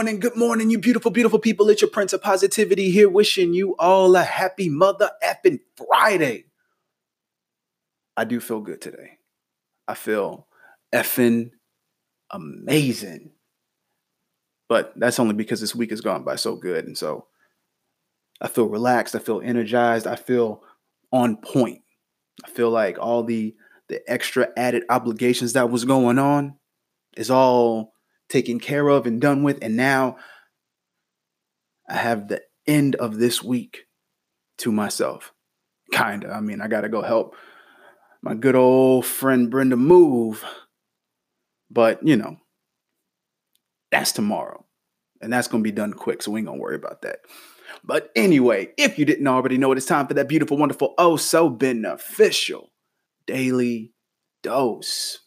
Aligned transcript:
morning, 0.00 0.18
good 0.18 0.34
morning, 0.34 0.70
you 0.70 0.78
beautiful, 0.78 1.10
beautiful 1.10 1.38
people. 1.38 1.68
It's 1.68 1.82
your 1.82 1.90
Prince 1.90 2.14
of 2.14 2.22
Positivity 2.22 2.90
here, 2.90 3.06
wishing 3.06 3.52
you 3.52 3.76
all 3.78 4.16
a 4.16 4.22
happy 4.22 4.70
mother 4.70 5.10
effing 5.22 5.60
Friday. 5.76 6.46
I 8.16 8.24
do 8.24 8.40
feel 8.40 8.62
good 8.62 8.80
today. 8.80 9.18
I 9.86 9.92
feel 9.92 10.46
effing 10.90 11.50
amazing. 12.30 13.32
But 14.70 14.94
that's 14.96 15.18
only 15.18 15.34
because 15.34 15.60
this 15.60 15.74
week 15.74 15.90
has 15.90 16.00
gone 16.00 16.24
by 16.24 16.36
so 16.36 16.56
good. 16.56 16.86
And 16.86 16.96
so 16.96 17.26
I 18.40 18.48
feel 18.48 18.70
relaxed. 18.70 19.14
I 19.14 19.18
feel 19.18 19.42
energized. 19.42 20.06
I 20.06 20.16
feel 20.16 20.62
on 21.12 21.36
point. 21.36 21.82
I 22.42 22.48
feel 22.48 22.70
like 22.70 22.98
all 22.98 23.22
the 23.22 23.54
the 23.90 24.00
extra 24.10 24.48
added 24.56 24.84
obligations 24.88 25.52
that 25.52 25.68
was 25.68 25.84
going 25.84 26.18
on 26.18 26.54
is 27.18 27.30
all 27.30 27.92
taken 28.30 28.58
care 28.58 28.88
of 28.88 29.06
and 29.06 29.20
done 29.20 29.42
with. 29.42 29.58
And 29.62 29.76
now 29.76 30.16
I 31.88 31.96
have 31.96 32.28
the 32.28 32.42
end 32.66 32.94
of 32.96 33.18
this 33.18 33.42
week 33.42 33.86
to 34.58 34.72
myself. 34.72 35.32
Kinda. 35.92 36.32
I 36.32 36.40
mean, 36.40 36.60
I 36.60 36.68
gotta 36.68 36.88
go 36.88 37.02
help 37.02 37.34
my 38.22 38.34
good 38.34 38.54
old 38.54 39.04
friend 39.06 39.50
Brenda 39.50 39.76
move. 39.76 40.44
But 41.70 42.06
you 42.06 42.16
know, 42.16 42.36
that's 43.90 44.12
tomorrow. 44.12 44.64
And 45.20 45.32
that's 45.32 45.48
gonna 45.48 45.62
be 45.62 45.72
done 45.72 45.92
quick, 45.92 46.22
so 46.22 46.30
we 46.30 46.40
ain't 46.40 46.46
gonna 46.46 46.60
worry 46.60 46.76
about 46.76 47.02
that. 47.02 47.20
But 47.84 48.10
anyway, 48.16 48.72
if 48.76 48.98
you 48.98 49.04
didn't 49.04 49.26
already 49.26 49.58
know 49.58 49.72
it, 49.72 49.78
it's 49.78 49.86
time 49.86 50.06
for 50.06 50.14
that 50.14 50.28
beautiful, 50.28 50.56
wonderful, 50.56 50.94
oh 50.98 51.16
so 51.16 51.48
beneficial 51.48 52.70
daily 53.26 53.92
dose. 54.42 55.18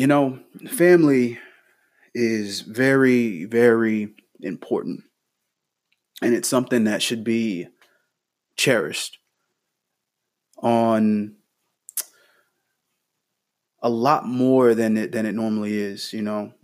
You 0.00 0.06
know, 0.06 0.38
family 0.66 1.38
is 2.14 2.62
very, 2.62 3.44
very 3.44 4.14
important. 4.40 5.02
And 6.22 6.34
it's 6.34 6.48
something 6.48 6.84
that 6.84 7.02
should 7.02 7.22
be 7.22 7.68
cherished 8.56 9.18
on 10.56 11.36
a 13.82 13.90
lot 13.90 14.26
more 14.26 14.74
than 14.74 14.96
it 14.96 15.12
than 15.12 15.26
it 15.26 15.34
normally 15.34 15.76
is, 15.76 16.14
you 16.14 16.22
know. 16.22 16.54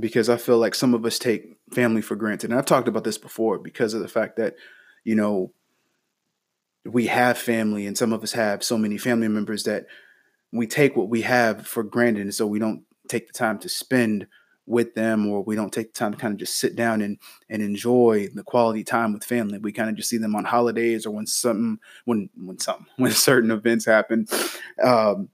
Because 0.00 0.30
I 0.30 0.38
feel 0.38 0.56
like 0.56 0.74
some 0.74 0.94
of 0.94 1.04
us 1.04 1.18
take 1.18 1.58
family 1.70 2.00
for 2.00 2.16
granted. 2.16 2.48
And 2.48 2.58
I've 2.58 2.64
talked 2.64 2.88
about 2.88 3.04
this 3.04 3.18
before 3.18 3.58
because 3.58 3.92
of 3.92 4.00
the 4.00 4.08
fact 4.08 4.38
that, 4.38 4.54
you 5.04 5.14
know, 5.14 5.52
we 6.86 7.08
have 7.08 7.36
family 7.36 7.86
and 7.86 7.98
some 7.98 8.10
of 8.10 8.22
us 8.22 8.32
have 8.32 8.64
so 8.64 8.78
many 8.78 8.96
family 8.96 9.28
members 9.28 9.64
that 9.64 9.84
we 10.52 10.66
take 10.66 10.96
what 10.96 11.08
we 11.08 11.22
have 11.22 11.66
for 11.66 11.82
granted 11.82 12.22
and 12.22 12.34
so 12.34 12.46
we 12.46 12.58
don't 12.58 12.82
take 13.08 13.26
the 13.26 13.32
time 13.32 13.58
to 13.58 13.68
spend 13.68 14.26
with 14.66 14.94
them 14.94 15.28
or 15.28 15.42
we 15.42 15.56
don't 15.56 15.72
take 15.72 15.92
the 15.92 15.98
time 15.98 16.12
to 16.12 16.18
kind 16.18 16.32
of 16.32 16.38
just 16.38 16.58
sit 16.58 16.76
down 16.76 17.02
and 17.02 17.18
and 17.48 17.62
enjoy 17.62 18.28
the 18.34 18.44
quality 18.44 18.84
time 18.84 19.12
with 19.12 19.24
family. 19.24 19.58
We 19.58 19.72
kind 19.72 19.90
of 19.90 19.96
just 19.96 20.08
see 20.08 20.18
them 20.18 20.36
on 20.36 20.44
holidays 20.44 21.04
or 21.04 21.10
when 21.10 21.26
something 21.26 21.78
when 22.04 22.30
when 22.36 22.58
something 22.58 22.86
when 22.96 23.12
certain 23.12 23.50
events 23.50 23.84
happen. 23.84 24.26
Um 24.82 25.28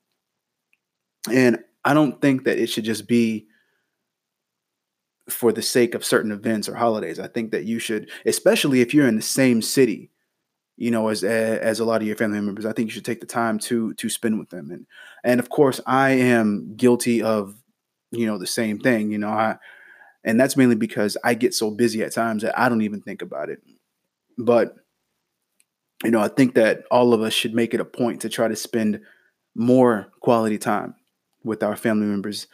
and 1.30 1.58
i 1.84 1.92
don't 1.92 2.20
think 2.22 2.44
that 2.44 2.58
it 2.58 2.68
should 2.68 2.84
just 2.84 3.06
be 3.06 3.46
for 5.28 5.52
the 5.52 5.60
sake 5.60 5.94
of 5.94 6.04
certain 6.04 6.32
events 6.32 6.68
or 6.68 6.74
holidays. 6.74 7.18
I 7.18 7.26
think 7.26 7.50
that 7.52 7.64
you 7.64 7.78
should 7.78 8.10
especially 8.24 8.80
if 8.80 8.94
you're 8.94 9.08
in 9.08 9.16
the 9.16 9.22
same 9.22 9.60
city 9.60 10.10
you 10.78 10.92
know, 10.92 11.08
as 11.08 11.24
as 11.24 11.80
a 11.80 11.84
lot 11.84 12.00
of 12.00 12.06
your 12.06 12.16
family 12.16 12.40
members. 12.40 12.64
I 12.64 12.72
think 12.72 12.86
you 12.86 12.92
should 12.92 13.04
take 13.04 13.20
the 13.20 13.26
time 13.26 13.58
to 13.60 13.92
to 13.94 14.08
spend 14.08 14.38
with 14.38 14.50
them. 14.50 14.70
And 14.70 14.86
and 15.24 15.40
of 15.40 15.50
course, 15.50 15.80
I 15.86 16.10
am 16.10 16.74
guilty 16.76 17.20
of 17.20 17.56
you 18.12 18.26
know 18.26 18.38
the 18.38 18.46
same 18.46 18.78
thing. 18.78 19.10
You 19.10 19.18
know, 19.18 19.28
I 19.28 19.56
and 20.24 20.38
that's 20.38 20.56
mainly 20.56 20.76
because 20.76 21.16
I 21.24 21.34
get 21.34 21.52
so 21.52 21.70
busy 21.70 22.02
at 22.02 22.14
times 22.14 22.42
that 22.42 22.58
I 22.58 22.68
don't 22.68 22.82
even 22.82 23.00
think 23.00 23.22
about 23.22 23.50
it. 23.50 23.60
But 24.38 24.76
you 26.04 26.12
know, 26.12 26.20
I 26.20 26.28
think 26.28 26.54
that 26.54 26.84
all 26.92 27.12
of 27.12 27.22
us 27.22 27.32
should 27.32 27.54
make 27.54 27.74
it 27.74 27.80
a 27.80 27.84
point 27.84 28.20
to 28.20 28.28
try 28.28 28.46
to 28.46 28.56
spend 28.56 29.00
more 29.56 30.12
quality 30.20 30.58
time 30.58 30.94
with 31.42 31.64
our 31.64 31.76
family 31.76 32.06
members. 32.06 32.46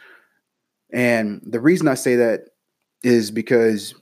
And 0.91 1.41
the 1.45 1.59
reason 1.59 1.87
I 1.87 1.93
say 1.93 2.15
that 2.15 2.49
is 3.03 3.29
because 3.29 3.93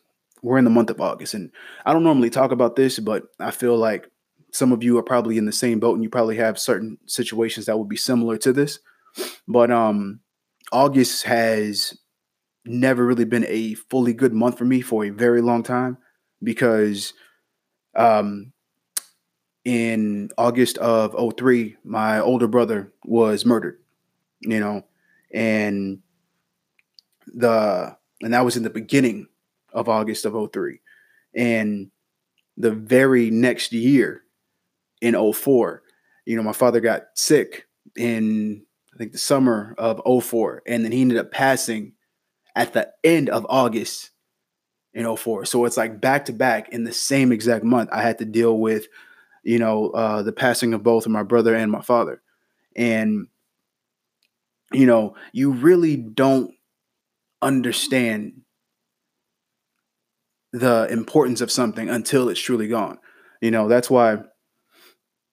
we're 0.42 0.58
in 0.58 0.64
the 0.64 0.70
month 0.70 0.90
of 0.90 1.02
August. 1.02 1.34
And 1.34 1.52
I 1.86 1.92
don't 1.92 2.04
normally 2.04 2.30
talk 2.30 2.52
about 2.52 2.78
this, 2.78 3.00
but 3.00 3.24
I 3.40 3.52
feel 3.52 3.78
like 3.78 4.10
some 4.54 4.72
of 4.72 4.84
you 4.84 4.98
are 5.00 5.04
probably 5.04 5.38
in 5.38 5.46
the 5.46 5.52
same 5.52 5.80
boat 5.80 5.96
and 5.96 6.04
you 6.04 6.10
probably 6.10 6.38
have 6.38 6.60
certain 6.60 6.98
situations 7.08 7.66
that 7.66 7.78
would 7.78 7.90
be 7.90 7.98
similar 7.98 8.38
to 8.38 8.54
this. 8.54 8.80
But 9.48 9.72
um 9.72 10.20
August 10.72 11.24
has 11.24 11.98
never 12.66 13.06
really 13.06 13.26
been 13.26 13.46
a 13.48 13.74
fully 13.74 14.14
good 14.14 14.34
month 14.34 14.58
for 14.58 14.66
me 14.66 14.80
for 14.82 15.04
a 15.04 15.10
very 15.10 15.42
long 15.42 15.64
time 15.64 15.98
because 16.42 17.14
um 17.96 18.54
in 19.66 20.30
August 20.38 20.78
of 20.78 21.16
03 21.36 21.76
my 21.84 22.20
older 22.20 22.48
brother 22.48 22.94
was 23.06 23.46
murdered, 23.46 23.80
you 24.42 24.60
know, 24.60 24.84
and 25.34 26.00
the 27.26 27.98
and 28.22 28.34
that 28.34 28.46
was 28.46 28.56
in 28.56 28.64
the 28.64 28.70
beginning 28.70 29.28
of 29.74 29.90
August 29.90 30.26
of 30.26 30.52
03 30.54 30.80
and 31.36 31.90
the 32.56 32.72
very 32.72 33.32
next 33.32 33.72
year 33.72 34.23
in 35.04 35.34
04. 35.34 35.84
You 36.26 36.38
know, 36.38 36.44
my 36.44 36.54
father 36.54 36.80
got 36.80 37.04
sick 37.14 37.68
in 37.98 38.66
I 38.94 38.98
think 38.98 39.12
the 39.12 39.18
summer 39.18 39.76
of 39.78 40.02
04 40.24 40.64
and 40.66 40.86
then 40.86 40.92
he 40.92 41.02
ended 41.02 41.18
up 41.18 41.32
passing 41.32 41.94
at 42.56 42.74
the 42.74 42.92
end 43.04 43.30
of 43.30 43.46
August 43.50 44.12
in 44.94 45.14
04. 45.16 45.46
So 45.46 45.66
it's 45.66 45.78
like 45.78 46.00
back 46.00 46.26
to 46.26 46.34
back 46.34 46.70
in 46.70 46.86
the 46.86 46.94
same 46.94 47.32
exact 47.32 47.66
month 47.66 47.90
I 47.92 48.02
had 48.02 48.20
to 48.20 48.26
deal 48.26 48.58
with 48.58 48.88
you 49.44 49.60
know 49.60 49.90
uh, 49.90 50.24
the 50.24 50.32
passing 50.32 50.74
of 50.74 50.84
both 50.84 51.06
of 51.06 51.12
my 51.12 51.24
brother 51.24 51.54
and 51.54 51.72
my 51.72 51.82
father. 51.82 52.22
And 52.76 53.28
you 54.72 54.86
know, 54.88 55.16
you 55.34 55.52
really 55.52 55.98
don't 55.98 56.52
understand 57.42 58.42
the 60.54 60.88
importance 60.90 61.42
of 61.42 61.52
something 61.52 61.90
until 61.90 62.30
it's 62.30 62.40
truly 62.40 62.68
gone. 62.68 63.00
You 63.42 63.52
know, 63.52 63.68
that's 63.68 63.90
why 63.90 64.20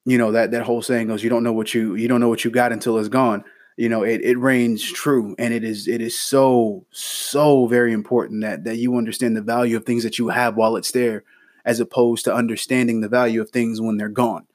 you 0.05 0.19
know 0.19 0.33
that 0.33 0.51
that 0.53 0.65
whole 0.65 0.83
saying 0.83 1.09
goes 1.09 1.23
you 1.23 1.31
don't 1.31 1.45
know 1.45 1.53
what 1.53 1.75
you 1.75 1.95
you 1.95 2.09
don't 2.09 2.21
know 2.21 2.29
what 2.29 2.45
you 2.45 2.51
got 2.51 2.73
until 2.73 2.99
it's 2.99 3.09
gone. 3.09 3.45
You 3.77 3.89
know 3.89 4.03
it, 4.03 4.21
it 4.23 4.39
reigns 4.39 4.83
true 4.91 5.35
and 5.39 5.55
it 5.55 5.65
is 5.65 5.89
it 5.89 6.01
is 6.01 6.19
so 6.19 6.87
so 6.91 7.67
very 7.67 7.93
important 7.93 8.43
that 8.43 8.65
that 8.65 8.77
you 8.77 8.97
understand 8.97 9.37
the 9.37 9.43
value 9.43 9.77
of 9.77 9.85
things 9.85 10.03
that 10.03 10.19
you 10.19 10.29
have 10.29 10.57
while 10.57 10.77
it's 10.77 10.93
there 10.93 11.25
as 11.65 11.81
opposed 11.81 12.25
to 12.25 12.35
understanding 12.35 13.01
the 13.01 13.09
value 13.09 13.41
of 13.41 13.51
things 13.51 13.81
when 13.81 13.97
they're 13.97 14.09
gone. 14.09 14.47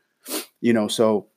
You 0.62 0.74
know 0.74 0.88
so 0.88 1.28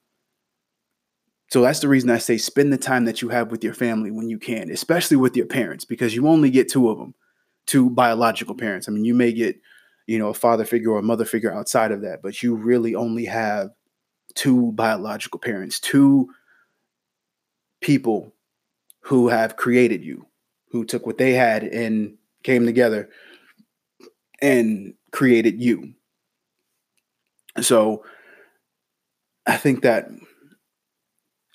so 1.51 1.63
that's 1.63 1.81
the 1.81 1.89
reason 1.89 2.11
i 2.11 2.19
say 2.19 2.37
spend 2.37 2.73
the 2.73 2.79
time 2.79 3.07
that 3.07 3.23
you 3.23 3.31
have 3.31 3.51
with 3.51 3.65
your 3.65 3.73
family 3.73 4.11
when 4.11 4.29
you 4.29 4.39
can 4.39 4.71
especially 4.71 5.17
with 5.17 5.35
your 5.35 5.47
parents 5.47 5.85
because 5.87 6.15
you 6.15 6.29
only 6.29 6.51
get 6.51 6.69
two 6.69 6.91
of 6.91 6.99
them 6.99 7.15
two 7.69 7.91
biological 7.91 8.55
parents. 8.55 8.89
I 8.89 8.93
mean 8.93 9.05
you 9.05 9.15
may 9.15 9.33
get 9.33 9.61
you 10.07 10.19
know 10.19 10.29
a 10.29 10.35
father 10.35 10.65
figure 10.65 10.91
or 10.91 10.99
a 10.99 11.03
mother 11.03 11.25
figure 11.25 11.53
outside 11.53 11.93
of 11.93 12.01
that 12.03 12.23
but 12.23 12.43
you 12.43 12.57
really 12.57 12.95
only 12.95 13.27
have 13.27 13.71
two 14.39 14.71
biological 14.71 15.41
parents, 15.41 15.81
two 15.81 16.31
people 17.81 18.33
who 19.01 19.29
have 19.29 19.57
created 19.57 20.05
you, 20.05 20.27
who 20.71 20.85
took 20.85 21.05
what 21.05 21.19
they 21.19 21.33
had 21.33 21.65
and 21.65 22.17
came 22.45 22.65
together 22.65 23.11
and 24.41 24.95
created 25.11 25.61
you. 25.61 25.93
So 27.61 28.05
I 29.45 29.57
think 29.57 29.83
that 29.83 30.09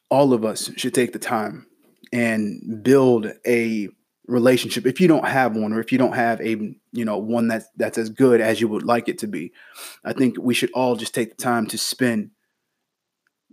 all 0.09 0.33
of 0.33 0.44
us 0.44 0.69
should 0.75 0.94
take 0.94 1.13
the 1.13 1.19
time 1.19 1.65
and 2.12 2.83
build 2.83 3.31
a 3.47 3.88
relationship 4.27 4.85
if 4.85 5.00
you 5.00 5.07
don't 5.07 5.27
have 5.27 5.56
one 5.56 5.71
or 5.71 5.80
if 5.80 5.94
you 5.94 5.97
don't 5.97 6.15
have 6.15 6.41
a 6.41 6.56
you 6.91 7.06
know 7.06 7.18
one 7.18 7.47
that's 7.47 7.68
that's 7.75 7.97
as 7.97 8.09
good 8.09 8.39
as 8.39 8.62
you 8.62 8.69
would 8.69 8.83
like 8.83 9.09
it 9.09 9.18
to 9.18 9.27
be 9.27 9.51
i 10.06 10.13
think 10.13 10.38
we 10.39 10.53
should 10.53 10.71
all 10.71 10.95
just 10.95 11.13
take 11.13 11.35
the 11.35 11.44
time 11.44 11.68
to 11.68 11.77
spend 11.77 12.31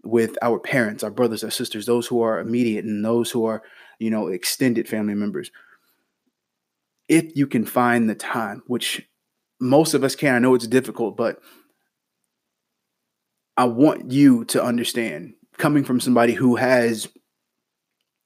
with 0.03 0.37
our 0.43 0.59
parents, 0.59 1.03
our 1.03 1.11
brothers, 1.11 1.45
our 1.45 1.51
sisters, 1.51 1.87
those 1.87 2.07
who 2.07 2.23
are 2.23 2.41
immediate 2.41 2.85
and 2.85 3.05
those 3.05 3.31
who 3.31 3.45
are, 3.45 3.63
you 3.99 4.11
know, 4.11 4.29
extended 4.29 4.89
family 4.89 5.15
members. 5.15 5.51
If 7.09 7.37
you 7.37 7.47
can 7.47 7.65
find 7.65 8.09
the 8.09 8.15
time, 8.15 8.63
which 8.67 9.07
most 9.61 9.95
of 9.95 10.05
us 10.05 10.15
can, 10.15 10.35
I 10.35 10.39
know 10.39 10.55
it's 10.55 10.67
difficult, 10.67 11.17
but 11.17 11.41
I 13.57 13.65
want 13.65 14.11
you 14.11 14.45
to 14.47 14.63
understand 14.63 15.35
coming 15.59 15.85
from 15.85 16.01
somebody 16.01 16.33
who 16.33 16.57
has 16.57 17.09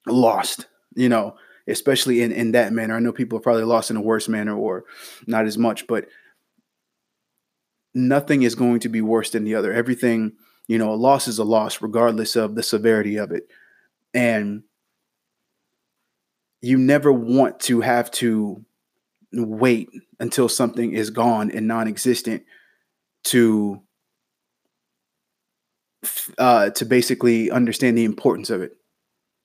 lost, 0.06 0.67
you 0.94 1.09
know, 1.09 1.37
especially 1.67 2.23
in, 2.23 2.31
in 2.31 2.53
that 2.53 2.73
manner. 2.73 2.94
I 2.94 3.00
know 3.00 3.12
people 3.12 3.38
are 3.38 3.43
probably 3.43 3.65
lost 3.65 3.91
in 3.91 3.97
a 3.97 4.03
worse 4.03 4.29
manner 4.29 4.56
or 4.56 4.85
not 5.26 5.47
as 5.47 5.59
much, 5.59 5.87
but 5.87 6.06
nothing 7.94 8.43
is 8.43 8.55
going 8.55 8.81
to 8.81 8.88
be 8.88 9.00
worse 9.00 9.31
than 9.31 9.44
the 9.44 9.55
other. 9.55 9.73
Everything 9.73 10.32
you 10.66 10.78
know, 10.78 10.93
a 10.93 10.96
loss 10.96 11.28
is 11.28 11.38
a 11.38 11.44
loss, 11.44 11.82
regardless 11.82 12.37
of 12.37 12.55
the 12.55 12.62
severity 12.62 13.16
of 13.16 13.32
it. 13.32 13.49
And 14.12 14.62
you 16.61 16.78
never 16.78 17.12
want 17.12 17.61
to 17.61 17.81
have 17.82 18.11
to 18.12 18.64
wait 19.32 19.90
until 20.20 20.49
something 20.49 20.93
is 20.93 21.11
gone 21.11 21.50
and 21.50 21.66
non-existent 21.66 22.44
to 23.25 23.82
uh, 26.38 26.70
to 26.70 26.84
basically 26.84 27.50
understand 27.50 27.96
the 27.96 28.05
importance 28.05 28.50
of 28.50 28.62
it. 28.62 28.76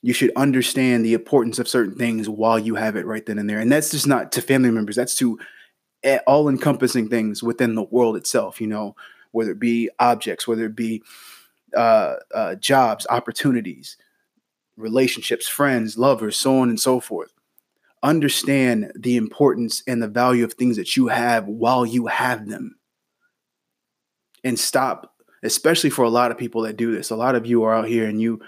You 0.01 0.13
should 0.13 0.31
understand 0.35 1.03
the 1.03 1.13
importance 1.13 1.59
of 1.59 1.67
certain 1.67 1.95
things 1.95 2.29
while 2.29 2.59
you 2.59 2.75
have 2.75 2.95
it 2.95 3.05
right 3.05 3.25
then 3.25 3.37
and 3.37 3.49
there. 3.49 3.59
And 3.59 3.71
that's 3.71 3.91
just 3.91 4.07
not 4.07 4.31
to 4.33 4.41
family 4.41 4.71
members, 4.71 4.95
that's 4.95 5.15
to 5.15 5.39
all 6.25 6.47
encompassing 6.47 7.09
things 7.09 7.43
within 7.43 7.75
the 7.75 7.83
world 7.83 8.15
itself, 8.15 8.61
you 8.61 8.67
know, 8.67 8.95
whether 9.31 9.51
it 9.51 9.59
be 9.59 9.89
objects, 9.99 10.47
whether 10.47 10.65
it 10.65 10.75
be 10.75 11.03
uh, 11.75 12.15
uh, 12.33 12.55
jobs, 12.55 13.05
opportunities, 13.09 13.97
relationships, 14.75 15.47
friends, 15.47 15.97
lovers, 15.97 16.37
so 16.37 16.59
on 16.59 16.69
and 16.69 16.79
so 16.79 16.99
forth. 16.99 17.33
Understand 18.01 18.91
the 18.95 19.17
importance 19.17 19.83
and 19.85 20.01
the 20.01 20.07
value 20.07 20.43
of 20.43 20.53
things 20.53 20.77
that 20.77 20.95
you 20.95 21.07
have 21.07 21.45
while 21.47 21.85
you 21.85 22.07
have 22.07 22.47
them. 22.47 22.77
And 24.43 24.57
stop, 24.57 25.13
especially 25.43 25.89
for 25.89 26.03
a 26.03 26.09
lot 26.09 26.31
of 26.31 26.37
people 26.37 26.61
that 26.61 26.77
do 26.77 26.95
this. 26.95 27.09
A 27.09 27.15
lot 27.15 27.35
of 27.35 27.45
you 27.45 27.63
are 27.63 27.75
out 27.75 27.87
here 27.87 28.07
and 28.07 28.21
you 28.21 28.39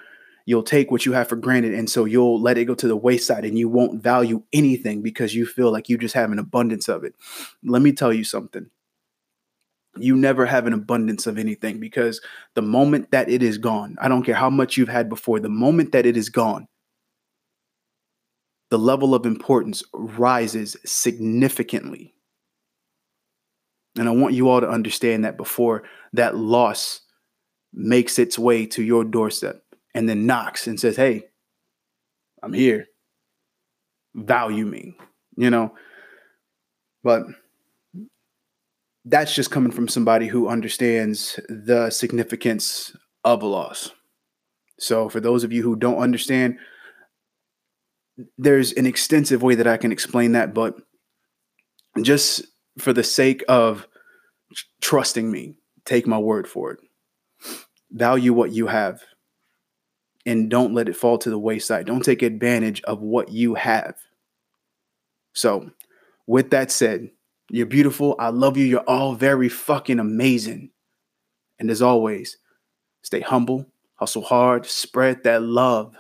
you'll 0.45 0.63
take 0.63 0.89
what 0.89 1.06
you 1.06 1.12
have 1.12 1.30
for 1.30 1.36
granted 1.36 1.72
and 1.72 1.88
so 1.88 2.04
you'll 2.04 2.42
let 2.42 2.57
it 2.57 2.66
go 2.66 2.74
to 2.74 2.88
the 2.88 2.95
wayside 2.95 3.45
and 3.45 3.60
you 3.60 3.69
won't 3.69 4.01
value 4.01 4.42
anything 4.51 5.04
because 5.04 5.36
you 5.36 5.45
feel 5.45 5.72
like 5.72 5.88
you 5.88 6.00
just 6.00 6.16
have 6.16 6.31
an 6.31 6.39
abundance 6.39 6.89
of 6.89 7.04
it. 7.04 7.13
Let 7.63 7.83
me 7.83 7.92
tell 7.92 8.12
you 8.12 8.24
something 8.24 8.69
you 9.97 10.15
never 10.15 10.45
have 10.45 10.67
an 10.67 10.73
abundance 10.73 11.27
of 11.27 11.38
anything 11.38 11.79
because 11.79 12.21
the 12.55 12.61
moment 12.61 13.11
that 13.11 13.29
it 13.29 13.43
is 13.43 13.57
gone, 13.57 13.97
I 13.99 14.07
don't 14.07 14.23
care 14.23 14.35
how 14.35 14.49
much 14.49 14.77
you've 14.77 14.89
had 14.89 15.09
before, 15.09 15.39
the 15.39 15.49
moment 15.49 15.91
that 15.91 16.05
it 16.05 16.15
is 16.15 16.29
gone, 16.29 16.67
the 18.69 18.79
level 18.79 19.13
of 19.13 19.25
importance 19.25 19.83
rises 19.93 20.77
significantly. 20.85 22.13
And 23.97 24.07
I 24.07 24.11
want 24.11 24.33
you 24.33 24.47
all 24.47 24.61
to 24.61 24.69
understand 24.69 25.25
that 25.25 25.35
before 25.35 25.83
that 26.13 26.37
loss 26.37 27.01
makes 27.73 28.17
its 28.17 28.39
way 28.39 28.65
to 28.67 28.81
your 28.81 29.03
doorstep 29.03 29.61
and 29.94 30.07
then 30.07 30.25
knocks 30.25 30.67
and 30.67 30.79
says, 30.79 30.95
Hey, 30.95 31.23
I'm 32.41 32.53
here. 32.53 32.87
Value 34.15 34.65
me, 34.65 34.95
you 35.35 35.49
know. 35.49 35.73
But 37.03 37.23
that's 39.06 39.33
just 39.33 39.51
coming 39.51 39.71
from 39.71 39.88
somebody 39.88 40.27
who 40.27 40.48
understands 40.48 41.39
the 41.50 41.89
significance 41.89 42.95
of 43.24 43.42
a 43.42 43.48
loss. 43.48 43.92
So, 44.80 45.09
for 45.09 45.19
those 45.19 45.44
of 45.44 45.51
you 45.51 45.63
who 45.63 45.75
don't 45.75 45.98
understand, 45.98 46.57
there's 48.38 48.74
an 48.74 48.86
extensive 48.86 49.42
way 49.42 49.56
that 49.56 49.68
I 49.68 49.77
can 49.77 49.92
explain 49.92 50.33
that, 50.33 50.53
but 50.53 50.75
just 52.01 52.45
for 52.77 52.94
the 52.94 53.03
sake 53.03 53.44
of 53.48 53.88
trusting 54.81 55.30
me, 55.30 55.56
take 55.86 56.07
my 56.07 56.18
word 56.18 56.47
for 56.47 56.71
it. 56.71 56.80
Value 57.92 58.33
what 58.33 58.51
you 58.51 58.68
have 58.68 59.01
and 60.25 60.50
don't 60.50 60.74
let 60.74 60.88
it 60.88 60.95
fall 60.95 61.18
to 61.18 61.30
the 61.30 61.39
wayside. 61.39 61.86
Don't 61.86 62.06
take 62.06 62.21
advantage 62.21 62.81
of 62.83 63.01
what 63.01 63.31
you 63.31 63.56
have. 63.56 63.95
So, 65.33 65.71
with 66.27 66.51
that 66.51 66.71
said, 66.71 67.09
you're 67.53 67.65
beautiful. 67.65 68.15
I 68.18 68.30
love 68.30 68.56
you. 68.56 68.63
You're 68.63 68.80
all 68.80 69.13
very 69.13 69.50
fucking 69.50 70.00
amazing. 70.00 70.71
And 71.59 71.69
as 71.69 71.81
always, 71.81 72.38
stay 73.01 73.19
humble, 73.19 73.65
hustle 73.95 74.21
hard, 74.21 74.65
spread 74.65 75.24
that 75.25 75.44
love. 75.44 75.94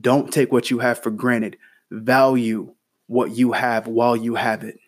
Don't 0.00 0.32
take 0.32 0.52
what 0.52 0.70
you 0.70 0.78
have 0.78 1.02
for 1.02 1.10
granted. 1.10 1.58
Value 1.90 2.74
what 3.08 3.32
you 3.32 3.50
have 3.50 3.88
while 3.88 4.16
you 4.16 4.36
have 4.36 4.62
it. 4.62 4.78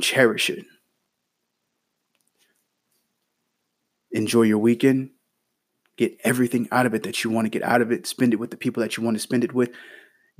Cherish 0.00 0.48
it. 0.48 0.64
Enjoy 4.12 4.42
your 4.42 4.58
weekend. 4.58 5.10
Get 5.96 6.16
everything 6.22 6.68
out 6.70 6.86
of 6.86 6.94
it 6.94 7.02
that 7.02 7.24
you 7.24 7.30
want 7.30 7.46
to 7.46 7.50
get 7.50 7.64
out 7.64 7.82
of 7.82 7.90
it. 7.90 8.06
Spend 8.06 8.32
it 8.32 8.38
with 8.38 8.52
the 8.52 8.56
people 8.56 8.80
that 8.80 8.96
you 8.96 9.02
want 9.02 9.16
to 9.16 9.20
spend 9.20 9.42
it 9.42 9.52
with. 9.52 9.70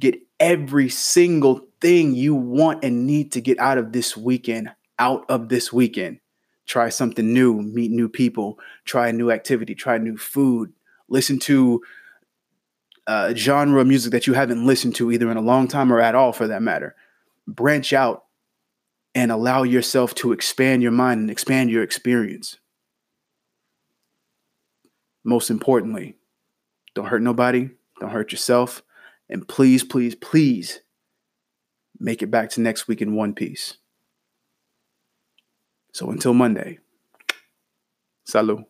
Get 0.01 0.21
every 0.39 0.89
single 0.89 1.67
thing 1.81 2.15
you 2.15 2.35
want 2.35 2.85
and 2.85 3.07
need 3.07 3.33
to 3.33 3.41
get 3.41 3.59
out 3.59 3.79
of 3.79 3.93
this 3.93 4.17
weekend 4.17 4.71
out 4.99 5.25
of 5.29 5.49
this 5.49 5.73
weekend. 5.73 6.21
Try 6.67 6.91
something 6.91 7.33
new, 7.33 7.63
meet 7.63 7.91
new 7.91 8.09
people, 8.09 8.59
try 8.85 9.09
a 9.09 9.13
new 9.13 9.31
activity, 9.31 9.75
try 9.75 9.99
new 9.99 10.17
food, 10.17 10.73
listen 11.09 11.39
to 11.41 11.83
a 13.07 13.35
genre 13.35 13.81
of 13.81 13.87
music 13.87 14.13
that 14.13 14.27
you 14.27 14.35
haven't 14.35 14.67
listened 14.67 14.95
to 14.97 15.11
either 15.11 15.31
in 15.31 15.39
a 15.39 15.43
long 15.43 15.67
time 15.67 15.91
or 15.93 16.01
at 16.01 16.15
all 16.15 16.33
for 16.33 16.49
that 16.49 16.61
matter. 16.61 16.95
Branch 17.47 17.91
out 17.95 18.25
and 19.15 19.33
allow 19.33 19.63
yourself 19.63 20.15
to 20.17 20.33
expand 20.33 20.83
your 20.83 20.93
mind 20.93 21.21
and 21.21 21.31
expand 21.31 21.71
your 21.71 21.83
experience. 21.83 22.59
Most 25.25 25.49
importantly, 25.49 26.17
don't 26.95 27.07
hurt 27.07 27.23
nobody, 27.23 27.71
don't 27.99 28.11
hurt 28.11 28.31
yourself, 28.31 28.83
and 29.29 29.47
please, 29.47 29.85
please, 29.85 30.15
please 30.15 30.81
make 31.99 32.23
it 32.23 32.31
back 32.31 32.51
to 32.51 32.61
next 32.61 32.89
week 32.89 33.03
in 33.03 33.15
one 33.15 33.35
piece. 33.35 33.79
So 35.93 36.11
until 36.11 36.35
Monday, 36.35 36.79
salut. 38.25 38.65